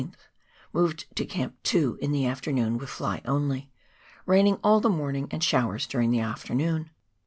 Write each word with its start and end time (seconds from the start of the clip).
—Moved 0.73 1.05
up 1.11 1.15
to 1.15 1.25
Camp 1.27 1.57
2 1.61 1.99
in 2.01 2.11
the 2.11 2.25
after 2.25 2.51
noon 2.51 2.79
with 2.79 2.89
fly 2.89 3.21
only. 3.23 3.69
Raining 4.25 4.55
all 4.63 4.79
the 4.79 4.89
morning 4.89 5.27
and 5.29 5.43
showers 5.43 5.85
during 5.85 6.09
the 6.09 6.21
afternoon. 6.21 6.89